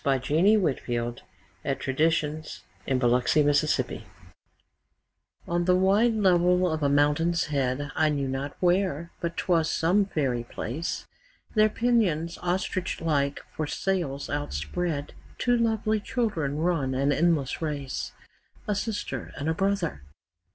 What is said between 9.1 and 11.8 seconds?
but 'twas some faery place), Their